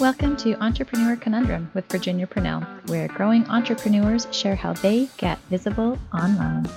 [0.00, 5.98] Welcome to Entrepreneur Conundrum with Virginia Purnell, where growing entrepreneurs share how they get visible
[6.12, 6.68] online.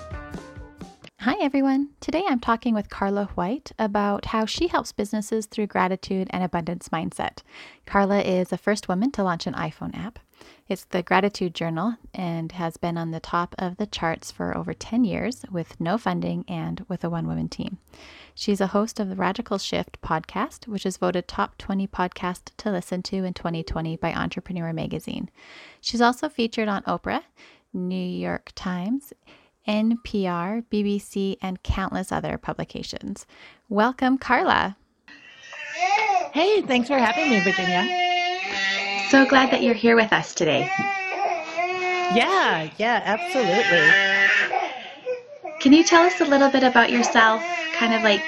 [1.20, 1.90] Hi, everyone.
[2.00, 6.88] Today I'm talking with Carla White about how she helps businesses through gratitude and abundance
[6.90, 7.40] mindset.
[7.86, 10.20] Carla is the first woman to launch an iPhone app.
[10.68, 14.74] It's the Gratitude Journal and has been on the top of the charts for over
[14.74, 17.80] 10 years with no funding and with a one woman team.
[18.36, 22.72] She's a host of the Radical Shift podcast, which is voted top 20 podcast to
[22.72, 25.30] listen to in 2020 by Entrepreneur Magazine.
[25.82, 27.24] She's also featured on Oprah,
[27.74, 29.12] New York Times,
[29.68, 33.26] NPR, BBC, and countless other publications.
[33.70, 34.78] Welcome, Carla.
[36.32, 38.09] Hey, thanks for having me, Virginia.
[39.10, 40.70] So glad that you're here with us today.
[42.14, 43.90] Yeah, yeah, absolutely.
[45.60, 47.42] Can you tell us a little bit about yourself,
[47.74, 48.22] kind of like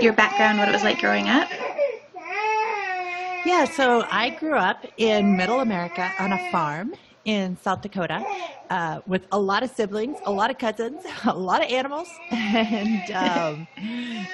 [0.00, 1.48] your background, what it was like growing up?
[3.44, 8.24] Yeah, so I grew up in middle America on a farm in South Dakota
[8.70, 13.10] uh, with a lot of siblings, a lot of cousins, a lot of animals, and
[13.10, 13.68] um,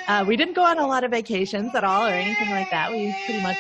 [0.07, 2.93] uh, we didn't go on a lot of vacations at all or anything like that.
[2.93, 3.57] We pretty much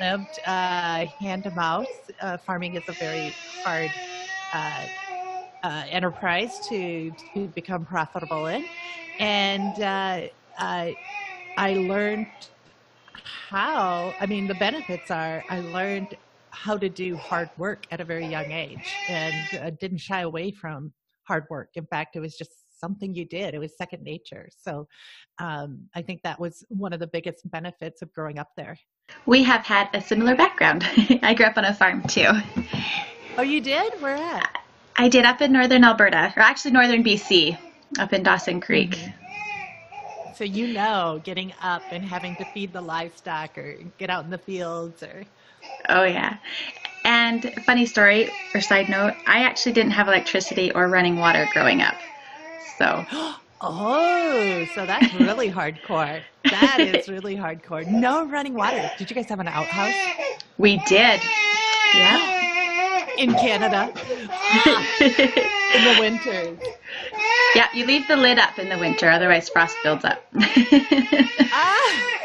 [0.00, 1.88] lived uh, hand to mouth.
[2.20, 3.92] Uh, farming is a very hard
[4.52, 4.86] uh,
[5.62, 8.66] uh, enterprise to to become profitable in,
[9.18, 10.96] and I
[11.56, 12.28] I learned
[13.50, 14.14] how.
[14.20, 16.14] I mean, the benefits are I learned
[16.52, 20.50] how to do hard work at a very young age and uh, didn't shy away
[20.50, 20.92] from
[21.24, 21.70] hard work.
[21.74, 23.54] In fact, it was just something you did.
[23.54, 24.48] It was second nature.
[24.58, 24.88] So
[25.38, 28.78] um, I think that was one of the biggest benefits of growing up there.
[29.26, 30.84] We have had a similar background.
[31.22, 32.30] I grew up on a farm too.
[33.36, 34.00] Oh, you did?
[34.00, 34.62] Where at?
[34.96, 37.56] I did up in northern Alberta, or actually northern BC,
[37.98, 38.90] up in Dawson Creek.
[38.90, 39.10] Mm-hmm.
[40.32, 44.30] So you know, getting up and having to feed the livestock or get out in
[44.30, 45.24] the fields or
[45.88, 46.36] Oh, yeah.
[47.04, 51.80] And funny story or side note, I actually didn't have electricity or running water growing
[51.82, 51.94] up.
[52.80, 53.04] So.
[53.62, 56.22] Oh, so that's really hardcore.
[56.44, 57.86] That is really hardcore.
[57.90, 58.90] No running water.
[58.96, 59.92] Did you guys have an outhouse?
[60.56, 61.20] We did.
[61.94, 63.06] Yeah.
[63.18, 63.92] In Canada.
[65.74, 66.58] in the winters.
[67.54, 70.24] Yeah, you leave the lid up in the winter, otherwise frost builds up.
[71.52, 72.20] ah.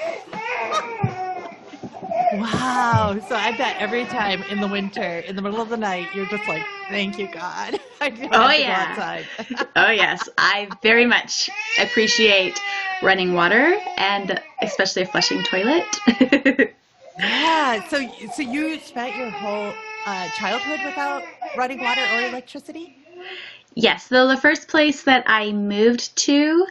[2.39, 3.17] Wow.
[3.29, 6.25] So I bet every time in the winter, in the middle of the night, you're
[6.25, 7.79] just like, thank you, God.
[8.01, 9.23] oh, yeah.
[9.75, 10.27] oh, yes.
[10.37, 12.59] I very much appreciate
[13.01, 15.85] running water and especially a flushing toilet.
[17.19, 17.87] yeah.
[17.87, 19.73] So, so you spent your whole
[20.05, 21.23] uh, childhood without
[21.55, 22.97] running water or electricity?
[23.75, 24.07] Yes.
[24.07, 26.67] So the first place that I moved to,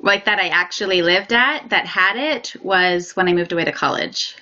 [0.00, 3.72] like that I actually lived at, that had it was when I moved away to
[3.72, 4.34] college.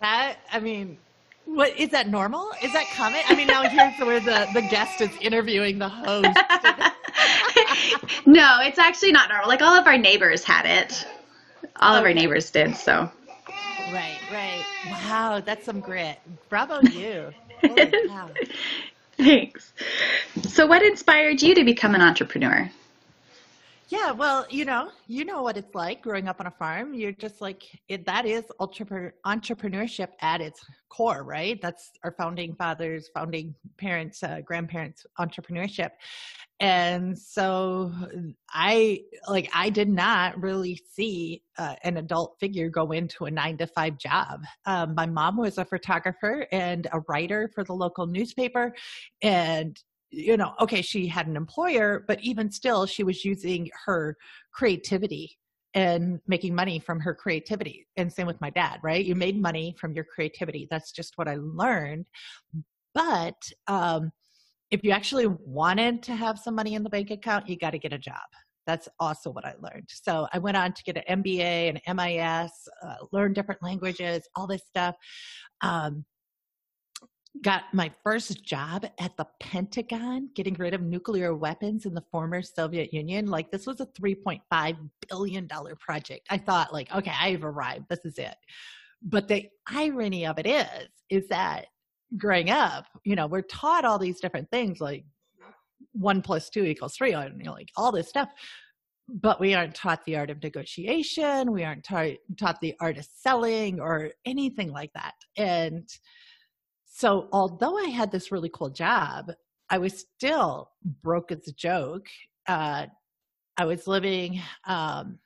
[0.00, 0.98] That I mean,
[1.44, 2.50] what is that normal?
[2.62, 3.20] Is that common?
[3.28, 6.28] I mean, now here's where the the guest is interviewing the host.
[8.26, 9.48] no, it's actually not normal.
[9.48, 11.06] Like all of our neighbors had it.
[11.76, 11.98] All okay.
[11.98, 12.76] of our neighbors did.
[12.76, 13.10] So.
[13.92, 14.64] Right, right.
[14.86, 16.18] Wow, that's some grit.
[16.48, 17.32] Bravo, you.
[19.16, 19.72] Thanks.
[20.42, 22.70] So, what inspired you to become an entrepreneur?
[23.90, 26.92] Yeah, well, you know, you know what it's like growing up on a farm.
[26.92, 30.60] You're just like it, that is entrepreneurship at its
[30.90, 31.58] core, right?
[31.62, 35.90] That's our founding fathers, founding parents, uh, grandparents entrepreneurship.
[36.60, 37.90] And so
[38.50, 43.56] I like I did not really see uh, an adult figure go into a 9
[43.58, 44.42] to 5 job.
[44.66, 48.74] Um, my mom was a photographer and a writer for the local newspaper
[49.22, 54.16] and you know, okay, she had an employer, but even still, she was using her
[54.52, 55.36] creativity
[55.74, 57.86] and making money from her creativity.
[57.96, 59.04] And same with my dad, right?
[59.04, 60.66] You made money from your creativity.
[60.70, 62.06] That's just what I learned.
[62.94, 63.36] But
[63.66, 64.10] um,
[64.70, 67.78] if you actually wanted to have some money in the bank account, you got to
[67.78, 68.16] get a job.
[68.66, 69.88] That's also what I learned.
[69.88, 72.52] So I went on to get an MBA and MIS,
[72.82, 74.94] uh, learn different languages, all this stuff.
[75.62, 76.04] Um,
[77.42, 82.42] got my first job at the Pentagon, getting rid of nuclear weapons in the former
[82.42, 83.26] Soviet Union.
[83.26, 84.76] Like this was a $3.5
[85.08, 85.48] billion
[85.78, 86.26] project.
[86.30, 87.86] I thought like, okay, I've arrived.
[87.88, 88.36] This is it.
[89.02, 91.66] But the irony of it is, is that
[92.16, 95.04] growing up, you know, we're taught all these different things like
[95.92, 98.30] one plus two equals three, and you know, like all this stuff.
[99.08, 101.52] But we aren't taught the art of negotiation.
[101.52, 105.14] We aren't taught, taught the art of selling or anything like that.
[105.36, 105.88] And
[106.98, 109.30] so, although I had this really cool job,
[109.70, 110.72] I was still
[111.04, 112.08] broke as a joke.
[112.48, 112.86] Uh,
[113.56, 115.20] I was living um,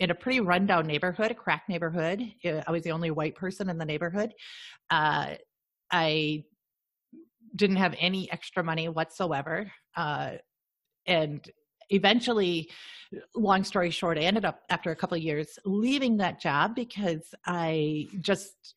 [0.00, 2.28] in a pretty rundown neighborhood, a crack neighborhood.
[2.44, 4.34] I was the only white person in the neighborhood.
[4.90, 5.34] Uh,
[5.92, 6.42] I
[7.54, 9.70] didn't have any extra money whatsoever.
[9.96, 10.32] Uh,
[11.06, 11.48] and
[11.90, 12.68] eventually,
[13.36, 18.08] long story short, I ended up after a couple years leaving that job because I
[18.22, 18.74] just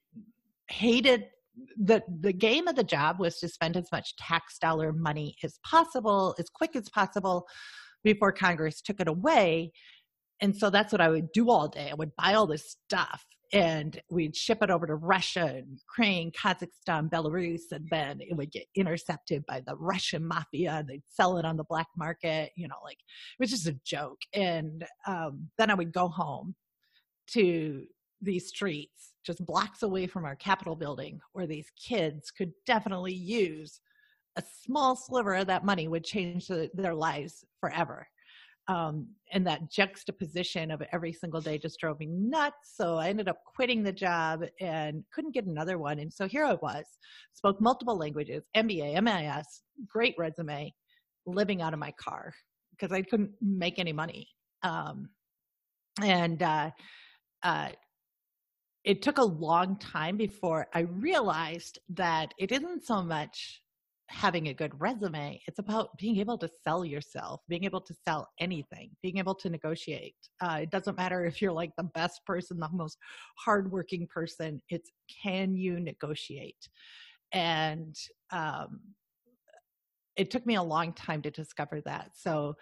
[0.67, 1.25] hated
[1.77, 5.59] the the game of the job was to spend as much tax dollar money as
[5.65, 7.47] possible as quick as possible
[8.03, 9.71] before congress took it away.
[10.41, 11.89] And so that's what i would do all day.
[11.91, 16.31] I would buy all this stuff and we'd ship it over to russia and ukraine
[16.31, 21.37] kazakhstan belarus and then it would get intercepted by the russian mafia and they'd sell
[21.39, 24.19] it on the black market you know like it was just a joke.
[24.33, 26.55] And um, then i would go home
[27.31, 27.85] to
[28.21, 33.81] these streets just blocks away from our Capitol building where these kids could definitely use
[34.37, 38.07] a small sliver of that money would change the, their lives forever.
[38.67, 42.75] Um, and that juxtaposition of every single day just drove me nuts.
[42.75, 45.97] So I ended up quitting the job and couldn't get another one.
[45.97, 46.85] And so here I was,
[47.33, 50.71] spoke multiple languages, MBA, MIS, great resume,
[51.25, 52.31] living out of my car
[52.71, 54.27] because I couldn't make any money.
[54.61, 55.09] Um,
[56.03, 56.69] and uh,
[57.43, 57.69] uh,
[58.89, 63.61] it took a long time before I realized that it isn't so much
[64.07, 65.39] having a good resume.
[65.45, 69.49] It's about being able to sell yourself, being able to sell anything, being able to
[69.51, 70.15] negotiate.
[70.41, 72.97] Uh, it doesn't matter if you're like the best person, the most
[73.37, 74.59] hardworking person.
[74.69, 74.89] It's
[75.21, 76.67] can you negotiate?
[77.31, 77.95] And
[78.31, 78.79] um,
[80.15, 82.13] it took me a long time to discover that.
[82.15, 82.55] So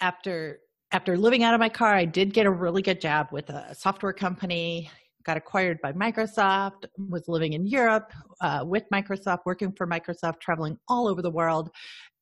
[0.00, 0.58] after
[0.92, 3.74] after living out of my car, I did get a really good job with a
[3.74, 4.90] software company.
[5.24, 6.86] Got acquired by Microsoft.
[6.96, 11.70] Was living in Europe uh, with Microsoft, working for Microsoft, traveling all over the world,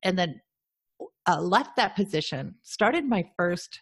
[0.03, 0.41] and then
[1.29, 2.57] uh, left that position.
[2.63, 3.81] Started my first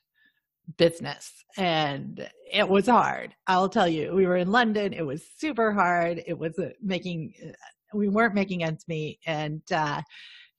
[0.76, 3.34] business, and it was hard.
[3.46, 4.14] I'll tell you.
[4.14, 4.92] We were in London.
[4.92, 6.22] It was super hard.
[6.26, 6.52] It was
[6.82, 7.32] making.
[7.42, 7.52] Uh,
[7.94, 10.02] we weren't making ends meet, and uh,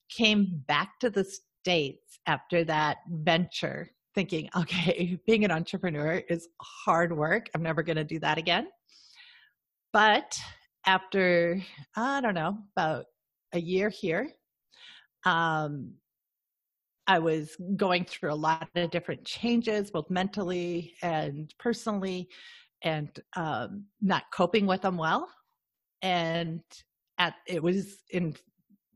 [0.09, 7.15] came back to the states after that venture thinking, okay, being an entrepreneur is hard
[7.15, 7.51] work.
[7.53, 8.67] I'm never going to do that again.
[9.93, 10.35] But
[10.87, 11.61] after,
[11.95, 13.05] I don't know, about
[13.53, 14.31] a year here,
[15.23, 15.93] um,
[17.05, 22.27] I was going through a lot of different changes, both mentally and personally,
[22.81, 25.29] and um, not coping with them well.
[26.01, 26.61] And
[27.19, 28.35] at it was in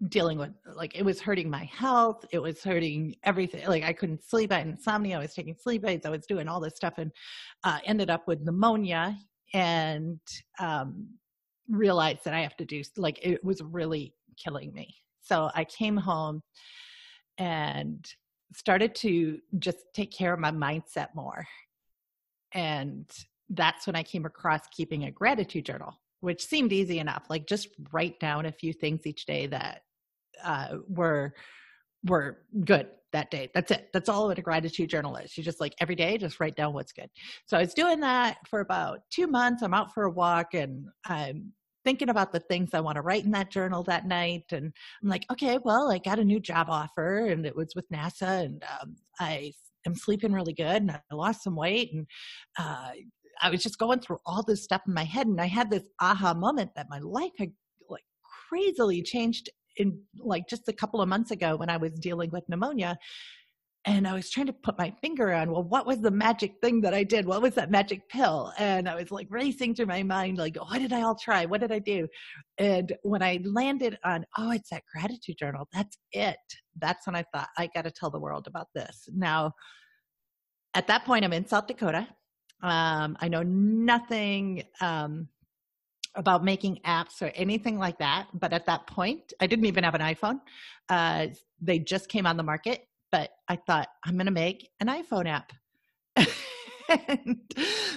[0.07, 4.23] dealing with like it was hurting my health it was hurting everything like i couldn't
[4.23, 6.95] sleep i had insomnia i was taking sleep aids i was doing all this stuff
[6.97, 7.11] and
[7.65, 9.15] uh, ended up with pneumonia
[9.53, 10.19] and
[10.59, 11.07] um,
[11.69, 14.95] realized that i have to do like it was really killing me.
[15.21, 16.41] So i came home
[17.37, 18.05] and
[18.53, 21.45] started to just take care of my mindset more.
[22.53, 23.09] And
[23.49, 27.67] that's when i came across keeping a gratitude journal which seemed easy enough like just
[27.91, 29.81] write down a few things each day that
[30.43, 31.33] uh, were
[32.05, 33.49] were good that day.
[33.53, 33.89] That's it.
[33.93, 35.37] That's all what a gratitude journal is.
[35.37, 37.09] You just like every day, just write down what's good.
[37.45, 39.61] So I was doing that for about two months.
[39.61, 41.51] I'm out for a walk and I'm
[41.83, 44.45] thinking about the things I want to write in that journal that night.
[44.51, 44.71] And
[45.01, 48.45] I'm like, okay, well, I got a new job offer and it was with NASA
[48.45, 49.53] and um, I
[49.85, 52.05] am sleeping really good and I lost some weight and
[52.57, 52.91] uh,
[53.41, 55.83] I was just going through all this stuff in my head and I had this
[55.99, 57.51] aha moment that my life had
[57.89, 58.03] like
[58.47, 62.47] crazily changed in like just a couple of months ago when I was dealing with
[62.49, 62.97] pneumonia.
[63.85, 66.81] And I was trying to put my finger on, well, what was the magic thing
[66.81, 67.25] that I did?
[67.25, 68.53] What was that magic pill?
[68.59, 71.47] And I was like racing through my mind, like, what did I all try?
[71.47, 72.07] What did I do?
[72.59, 76.37] And when I landed on, oh, it's that gratitude journal, that's it.
[76.77, 79.09] That's when I thought, I got to tell the world about this.
[79.15, 79.53] Now,
[80.75, 82.07] at that point, I'm in South Dakota.
[82.61, 85.27] Um, I know nothing um,
[86.15, 88.27] about making apps or anything like that.
[88.33, 90.39] But at that point, I didn't even have an iPhone.
[90.89, 91.27] Uh,
[91.61, 92.87] they just came on the market.
[93.11, 95.51] But I thought, I'm going to make an iPhone app.
[97.17, 97.37] and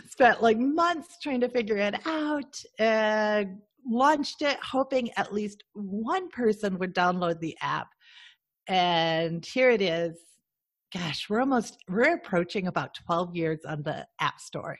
[0.08, 2.60] spent like months trying to figure it out.
[2.78, 7.88] And launched it, hoping at least one person would download the app.
[8.66, 10.16] And here it is.
[10.92, 14.78] Gosh, we're almost, we're approaching about 12 years on the App Store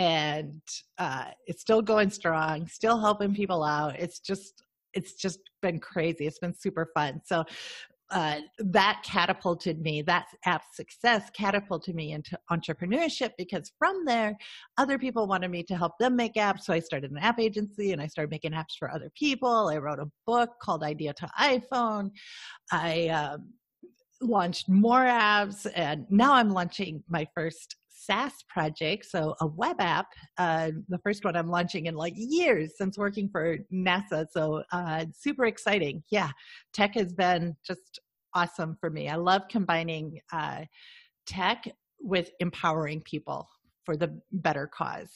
[0.00, 0.62] and
[0.96, 4.00] uh, it's still going strong, still helping people out.
[4.00, 4.64] It's just
[4.94, 6.26] it's just been crazy.
[6.26, 7.20] It's been super fun.
[7.24, 7.44] So
[8.10, 14.36] uh, that catapulted me, that app success catapulted me into entrepreneurship because from there,
[14.78, 16.62] other people wanted me to help them make apps.
[16.62, 19.68] So I started an app agency and I started making apps for other people.
[19.68, 22.10] I wrote a book called Idea to iPhone.
[22.72, 23.52] I um,
[24.22, 27.76] launched more apps and now I'm launching my first
[28.10, 30.06] SaaS project, so a web app.
[30.36, 34.26] Uh, the first one I'm launching in like years since working for NASA.
[34.32, 36.02] So uh, super exciting.
[36.10, 36.30] Yeah,
[36.72, 38.00] tech has been just
[38.34, 39.08] awesome for me.
[39.08, 40.62] I love combining uh,
[41.26, 41.64] tech
[42.00, 43.48] with empowering people
[43.84, 45.10] for the better cause.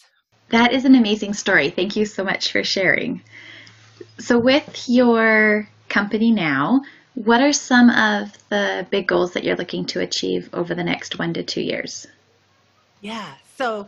[0.50, 1.70] That is an amazing story.
[1.70, 3.22] Thank you so much for sharing.
[4.18, 6.82] So, with your company now,
[7.14, 11.18] what are some of the big goals that you're looking to achieve over the next
[11.18, 12.06] one to two years?
[13.04, 13.34] Yeah.
[13.58, 13.87] So,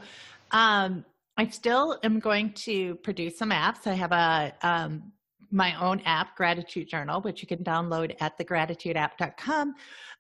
[0.51, 1.03] um,
[1.39, 3.87] I still am going to produce some apps.
[3.87, 5.11] I have a um,
[5.51, 9.75] my own app, Gratitude Journal, which you can download at thegratitudeapp.com.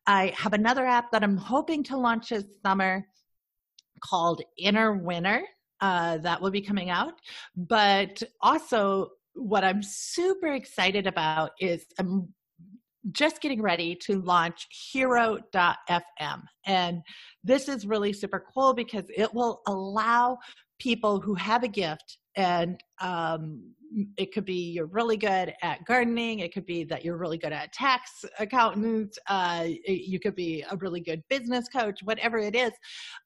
[0.06, 3.06] I have another app that I'm hoping to launch this summer
[4.02, 5.42] called Inner Winner.
[5.82, 7.20] Uh, that will be coming out.
[7.54, 12.32] But also, what I'm super excited about is I'm
[13.12, 16.42] just getting ready to launch hiro.fm.
[16.66, 17.02] And
[17.44, 20.38] this is really super cool because it will allow
[20.78, 23.62] people who have a gift and um,
[24.18, 27.52] it could be you're really good at gardening it could be that you're really good
[27.52, 32.72] at tax accountant uh, you could be a really good business coach whatever it is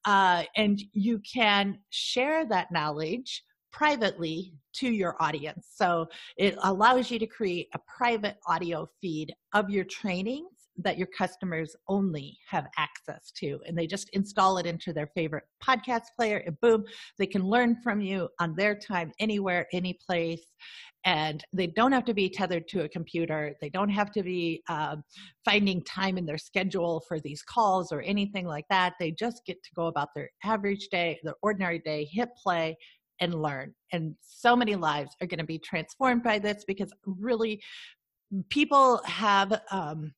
[0.05, 5.69] uh, and you can share that knowledge privately to your audience.
[5.75, 11.09] So it allows you to create a private audio feed of your trainings that your
[11.09, 13.61] customers only have access to.
[13.67, 16.85] And they just install it into their favorite podcast player, and boom,
[17.19, 20.45] they can learn from you on their time, anywhere, any place.
[21.05, 23.55] And they don't have to be tethered to a computer.
[23.61, 25.03] They don't have to be um,
[25.47, 28.95] finding time in their schedule for these calls or anything like that.
[29.01, 32.77] They just get to go about their average day, their ordinary day, hit play,
[33.21, 33.75] and learn.
[33.93, 37.63] And so many lives are going to be transformed by this because really
[38.49, 40.13] people have um,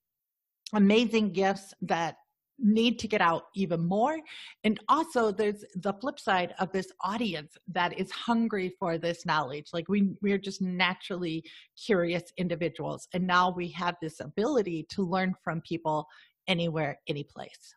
[0.75, 2.17] amazing gifts that
[2.59, 4.19] need to get out even more.
[4.65, 9.69] And also there's the flip side of this audience that is hungry for this knowledge.
[9.73, 11.45] Like we we're just naturally
[11.83, 13.09] curious individuals.
[13.15, 16.07] And now we have this ability to learn from people
[16.47, 17.75] anywhere, any place.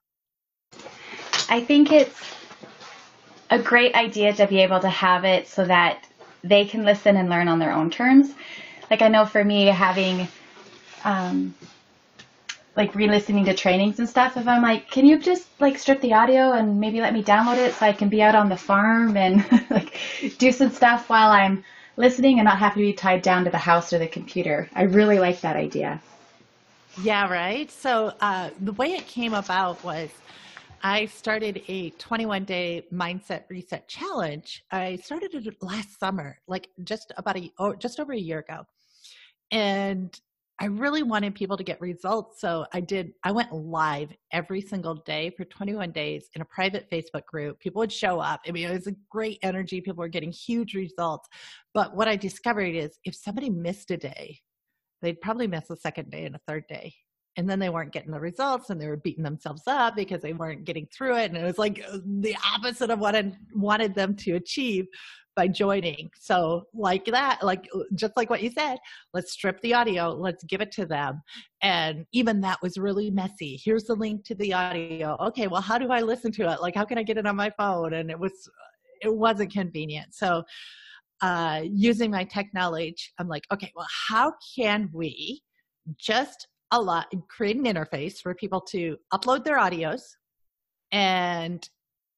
[1.50, 2.22] I think it's
[3.50, 6.06] a great idea to be able to have it so that
[6.44, 8.34] they can listen and learn on their own terms.
[8.90, 10.28] Like I know for me, having
[11.04, 11.56] um,
[12.75, 16.14] like re-listening to trainings and stuff, if I'm like, can you just like strip the
[16.14, 19.18] audio and maybe let me download it so I can be out on the farm
[19.18, 19.98] and like
[20.38, 21.64] do some stuff while I'm
[21.98, 24.70] listening and not have to be tied down to the house or the computer.
[24.75, 26.02] I really like that idea.
[27.04, 27.72] Yeah, right.
[27.72, 30.10] So uh, the way it came about was
[30.86, 34.63] I started a 21 day mindset reset challenge.
[34.70, 38.65] I started it last summer, like just about a oh, just over a year ago.
[39.50, 40.15] And
[40.62, 42.39] I really wanted people to get results.
[42.39, 46.88] So I did, I went live every single day for 21 days in a private
[46.92, 47.60] Facebook group.
[47.60, 48.42] People would show up.
[48.48, 49.82] I mean, it was a great energy.
[49.82, 51.27] People were getting huge results.
[51.74, 54.38] But what I discovered is if somebody missed a day,
[55.01, 56.94] they'd probably miss a second day and a third day
[57.38, 60.34] and then they weren't getting the results and they were beating themselves up because they
[60.34, 63.94] weren't getting through it and it was like uh, the opposite of what i wanted
[63.94, 64.86] them to achieve
[65.36, 66.10] by joining.
[66.18, 68.77] So like that like uh, just like what you said
[69.13, 71.22] let's strip the audio let's give it to them
[71.62, 73.60] and even that was really messy.
[73.63, 75.18] Here's the link to the audio.
[75.20, 76.62] Okay well how do i listen to it?
[76.62, 77.94] Like how can i get it on my phone?
[77.94, 78.50] And it was
[79.01, 80.13] it wasn't convenient.
[80.13, 80.44] So
[81.22, 85.42] uh using my tech knowledge i'm like okay well how can we
[85.98, 90.01] just a lot create an interface for people to upload their audios
[90.91, 91.70] and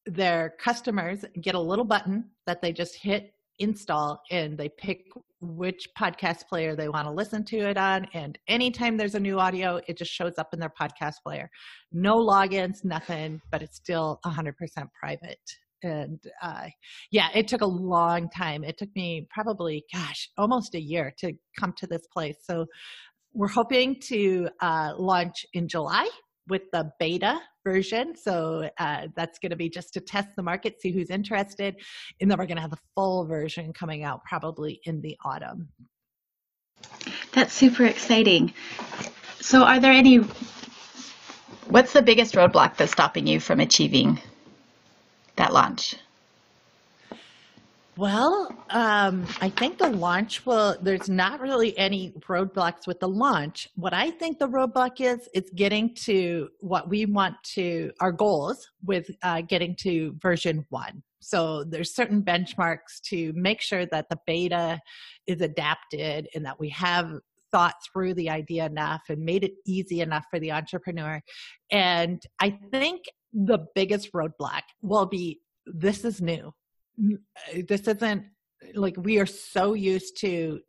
[0.05, 5.05] their customers get a little button that they just hit install and they pick
[5.41, 9.39] which podcast player they want to listen to it on and anytime there's a new
[9.39, 11.49] audio it just shows up in their podcast player.
[11.91, 14.53] No logins nothing but it's still 100%
[14.99, 15.37] private.
[15.83, 16.67] And uh,
[17.11, 18.63] yeah it took a long time.
[18.63, 22.37] It took me probably gosh almost a year to come to this place.
[22.43, 22.65] So
[23.37, 26.09] we're hoping to uh, launch in July
[26.49, 28.15] with the beta version.
[28.15, 31.75] So uh, that's going to be just to test the market, see who's interested.
[32.19, 35.69] And then we're going to have the full version coming out probably in the autumn.
[37.33, 38.53] That's super exciting.
[39.39, 40.17] So, are there any,
[41.67, 44.19] what's the biggest roadblock that's stopping you from achieving
[45.35, 45.95] that launch?
[47.97, 53.67] Well, um, I think the launch will, there's not really any roadblocks with the launch.
[53.73, 58.69] What I think the roadblock is, is getting to what we want to, our goals
[58.85, 61.01] with uh, getting to version one.
[61.21, 64.79] So there's certain benchmarks to make sure that the beta
[65.25, 67.11] is adapted and that we have
[67.51, 71.19] thought through the idea enough and made it easy enough for the entrepreneur.
[71.71, 76.53] And I think the biggest roadblock will be this is new.
[77.67, 78.25] This isn't
[78.73, 80.61] like we are so used to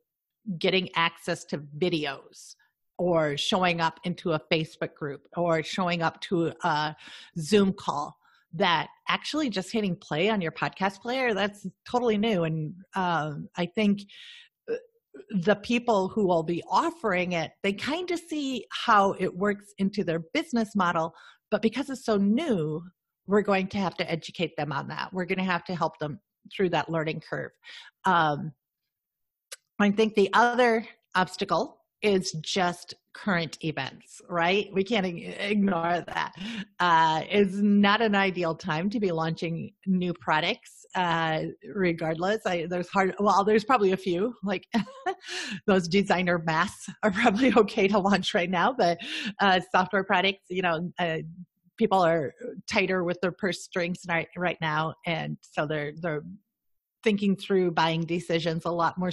[0.59, 2.55] getting access to videos
[2.99, 6.97] or showing up into a Facebook group or showing up to a
[7.39, 8.17] Zoom call
[8.55, 12.45] that actually just hitting play on your podcast player that's totally new.
[12.45, 14.01] And um, i think
[14.71, 14.77] uh,
[15.43, 20.03] the people who will be offering it they kind of see how it works into
[20.03, 21.13] their business model
[21.51, 22.83] but because it's so new
[23.29, 25.99] we're going to have to educate them on that we're going to have to help
[25.99, 26.19] them
[26.55, 27.51] through that learning curve
[28.05, 28.53] um,
[29.81, 34.69] i think the other obstacle is just current events, right?
[34.73, 36.33] We can't ignore that.
[36.79, 40.87] Uh, it's not an ideal time to be launching new products.
[40.95, 41.43] Uh,
[41.75, 43.15] regardless, I, there's hard.
[43.19, 44.67] Well, there's probably a few like
[45.67, 48.99] those designer masks are probably okay to launch right now, but
[49.41, 51.19] uh, software products, you know, uh,
[51.79, 52.35] people are
[52.71, 56.25] tighter with their purse strings right right now, and so they're they're
[57.03, 59.13] thinking through buying decisions a lot more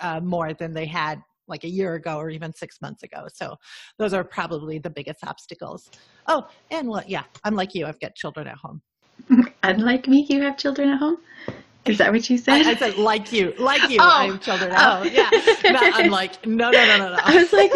[0.00, 3.26] uh, more than they had like a year ago or even six months ago.
[3.32, 3.56] So
[3.98, 5.90] those are probably the biggest obstacles.
[6.28, 7.86] Oh, and well, yeah, I'm like you.
[7.86, 8.80] I've got children at home.
[9.62, 11.18] Unlike me, you have children at home.
[11.84, 12.64] Is that what you said?
[12.64, 13.98] I, I said like you, like you.
[14.00, 14.08] Oh.
[14.08, 15.02] I have children at oh.
[15.02, 15.10] home.
[15.12, 16.46] Yeah, not unlike.
[16.46, 17.18] No, no, no, no, no.
[17.24, 17.72] I was like,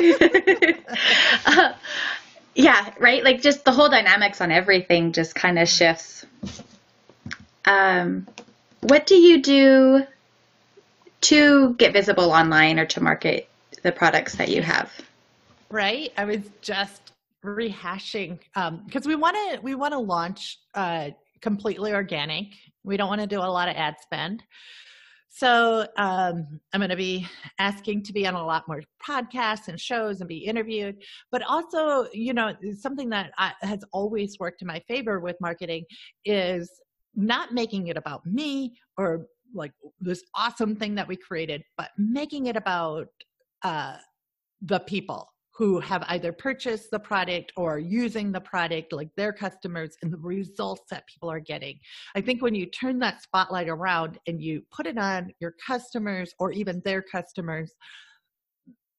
[1.46, 1.72] uh,
[2.56, 3.22] yeah, right.
[3.22, 6.24] Like just the whole dynamics on everything just kind of shifts.
[7.66, 8.26] Um,
[8.80, 10.06] what do you do
[11.22, 13.48] to get visible online or to market
[13.82, 14.92] the products that you have
[15.70, 17.12] right i was just
[17.44, 18.38] rehashing
[18.86, 21.10] because um, we want to we want to launch uh,
[21.40, 22.46] completely organic
[22.84, 24.42] we don't want to do a lot of ad spend
[25.36, 27.26] so um, i'm going to be
[27.58, 30.96] asking to be on a lot more podcasts and shows and be interviewed
[31.30, 35.84] but also you know something that I, has always worked in my favor with marketing
[36.24, 36.70] is
[37.14, 42.46] not making it about me or like this awesome thing that we created but making
[42.46, 43.08] it about
[43.62, 43.96] uh,
[44.62, 49.96] the people who have either purchased the product or using the product, like their customers,
[50.02, 51.78] and the results that people are getting.
[52.14, 56.34] I think when you turn that spotlight around and you put it on your customers
[56.38, 57.72] or even their customers,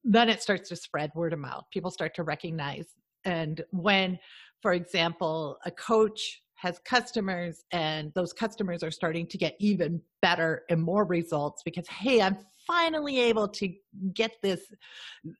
[0.03, 1.65] then it starts to spread word of mouth.
[1.71, 2.87] People start to recognize.
[3.23, 4.17] And when,
[4.63, 10.63] for example, a coach has customers and those customers are starting to get even better
[10.69, 13.73] and more results because hey i'm finally able to
[14.13, 14.61] get this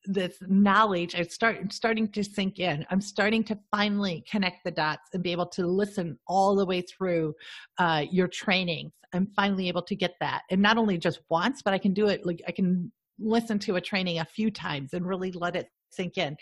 [0.06, 1.14] this knowledge.
[1.14, 2.86] I start starting to sink in.
[2.90, 6.82] I'm starting to finally connect the dots and be able to listen all the way
[6.82, 7.36] through
[7.80, 8.94] uh, your trainings.
[9.14, 10.44] I'm finally able to get that.
[10.50, 13.76] And not only just once but i can do it like i can listen to
[13.76, 16.38] a training a few times and really let it sink in.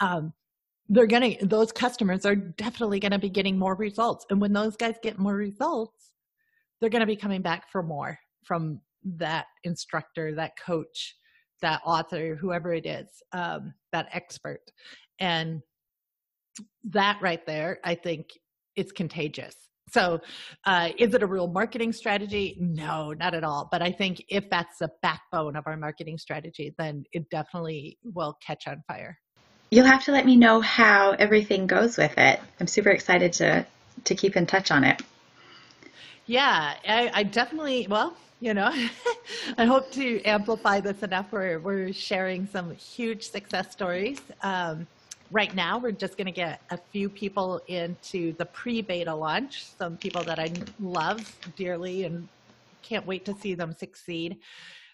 [0.00, 0.32] Um,
[0.90, 4.26] they're gonna those customers are definitely gonna be getting more results.
[4.28, 6.12] And when those guys get more results
[6.80, 11.14] they're gonna be coming back for more from that instructor that coach
[11.62, 14.60] that author whoever it is um, that expert.
[15.20, 15.62] And
[16.84, 18.26] that right there i think
[18.76, 19.54] it's contagious.
[19.90, 20.20] So
[20.66, 22.56] uh, is it a real marketing strategy?
[22.60, 23.68] No not at all.
[23.70, 28.36] But i think if that's the backbone of our marketing strategy then it definitely will
[28.44, 29.16] catch on fire
[29.70, 32.40] You'll have to let me know how everything goes with it.
[32.58, 33.66] I'm super excited to
[34.04, 35.02] to keep in touch on it.
[36.26, 37.86] Yeah, I, I definitely.
[37.88, 38.72] Well, you know,
[39.58, 44.18] I hope to amplify this enough where we're sharing some huge success stories.
[44.42, 44.88] Um,
[45.30, 49.62] right now, we're just going to get a few people into the pre-beta launch.
[49.78, 52.28] Some people that I love dearly and
[52.82, 54.38] can't wait to see them succeed.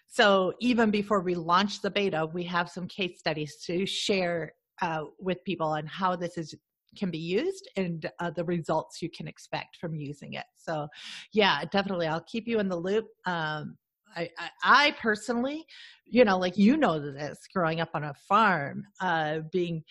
[0.07, 5.05] So even before we launch the beta, we have some case studies to share uh,
[5.19, 6.55] with people on how this is
[6.95, 10.45] can be used and uh, the results you can expect from using it.
[10.55, 10.87] So,
[11.31, 13.05] yeah, definitely, I'll keep you in the loop.
[13.25, 13.77] Um,
[14.15, 15.65] I, I, I, personally,
[16.05, 19.83] you know, like you know this, growing up on a farm, uh, being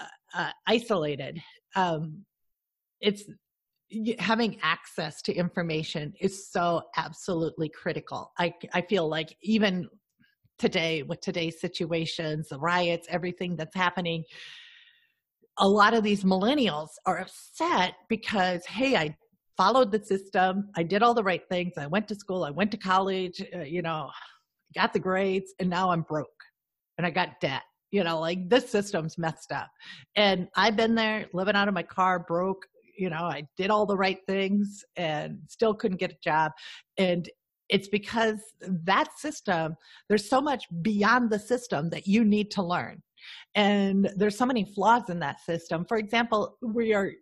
[0.00, 1.40] uh, uh isolated,
[1.74, 2.24] um,
[3.00, 3.24] it's
[4.18, 8.32] having access to information is so absolutely critical.
[8.38, 9.88] I I feel like even
[10.58, 14.24] today with today's situations, the riots, everything that's happening.
[15.58, 19.16] A lot of these millennials are upset because, hey, I
[19.56, 22.70] followed the system, I did all the right things, I went to school, I went
[22.72, 24.10] to college, uh, you know,
[24.74, 26.28] got the grades, and now I'm broke
[26.98, 27.62] and I got debt.
[27.92, 29.70] You know, like this system's messed up.
[30.16, 32.66] And I've been there living out of my car, broke,
[32.98, 36.52] you know, I did all the right things and still couldn't get a job.
[36.98, 37.28] And
[37.68, 39.76] it's because that system
[40.08, 43.02] there's so much beyond the system that you need to learn
[43.54, 47.12] and there's so many flaws in that system for example we are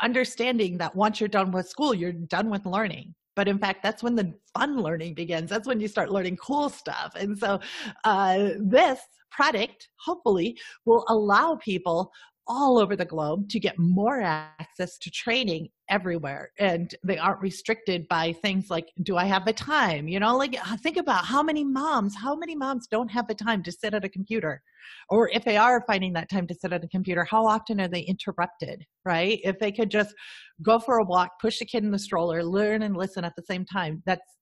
[0.00, 3.14] understanding that once you're done with school, you're done with learning.
[3.36, 5.50] But in fact, that's when the fun learning begins.
[5.50, 7.12] That's when you start learning cool stuff.
[7.14, 7.60] And so,
[8.04, 12.10] uh, this product hopefully will allow people
[12.46, 18.06] all over the globe to get more access to training everywhere and they aren't restricted
[18.08, 21.42] by things like do i have the time you know like uh, think about how
[21.42, 24.62] many moms how many moms don't have the time to sit at a computer
[25.08, 27.88] or if they are finding that time to sit at a computer how often are
[27.88, 30.14] they interrupted right if they could just
[30.62, 33.42] go for a walk push the kid in the stroller learn and listen at the
[33.42, 34.38] same time that's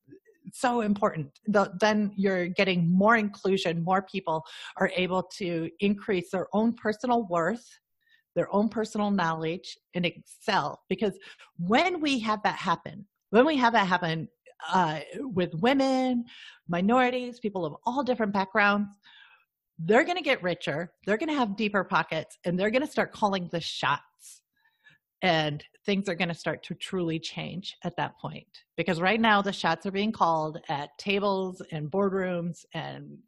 [0.53, 1.31] so important.
[1.47, 4.45] The, then you're getting more inclusion, more people
[4.77, 7.65] are able to increase their own personal worth,
[8.39, 10.81] their own personal knowledge, and excel.
[10.89, 11.19] Because
[11.59, 14.29] when we have that happen, when we have that happen
[14.73, 16.25] uh, with women,
[16.69, 18.97] minorities, people of all different backgrounds,
[19.81, 22.91] they're going to get richer, they're going to have deeper pockets, and they're going to
[22.91, 24.05] start calling the shots
[25.21, 29.43] and things are going to start to truly change at that point because right now
[29.43, 33.19] the shots are being called at tables and boardrooms and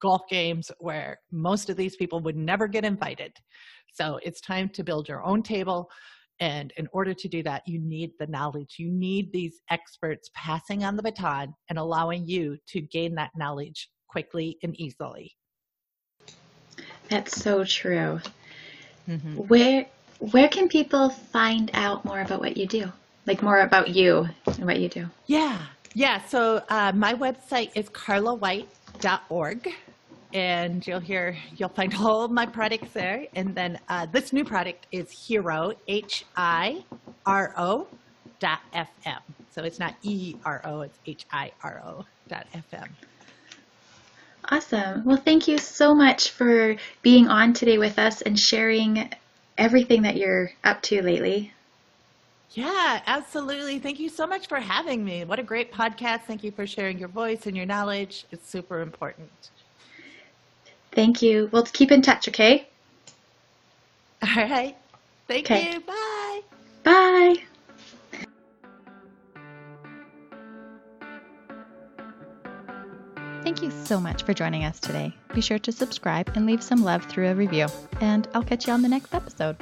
[0.00, 3.32] golf games where most of these people would never get invited
[3.92, 5.90] so it's time to build your own table
[6.40, 10.84] and in order to do that you need the knowledge you need these experts passing
[10.84, 15.34] on the baton and allowing you to gain that knowledge quickly and easily
[17.08, 18.20] that's so true
[19.08, 19.34] mm-hmm.
[19.34, 19.86] where
[20.18, 22.92] where can people find out more about what you do?
[23.26, 25.08] Like more about you and what you do?
[25.26, 25.58] Yeah.
[25.94, 26.24] Yeah.
[26.24, 27.88] So uh, my website is
[28.98, 29.68] carlawhite.org
[30.34, 33.26] and you'll hear you'll find all my products there.
[33.34, 36.86] And then uh, this new product is Hiro h-i-r-o
[38.40, 39.18] dot fm
[39.50, 42.88] so it's not e-r-o it's h-i-r-o dot fm
[44.44, 45.04] awesome.
[45.04, 49.10] Well thank you so much for being on today with us and sharing
[49.56, 51.52] everything that you're up to lately.
[52.52, 53.78] Yeah, absolutely.
[53.78, 55.24] Thank you so much for having me.
[55.24, 56.22] What a great podcast.
[56.22, 58.24] Thank you for sharing your voice and your knowledge.
[58.30, 59.50] It's super important.
[60.92, 61.48] Thank you.
[61.52, 62.66] We'll keep in touch, okay?
[64.22, 64.76] All right.
[65.28, 65.72] Thank okay.
[65.72, 65.80] you.
[65.80, 66.40] Bye.
[66.82, 67.36] Bye.
[73.42, 75.14] Thank you so much for joining us today.
[75.34, 77.66] Be sure to subscribe and leave some love through a review.
[78.00, 79.56] And I'll catch you on the next episode.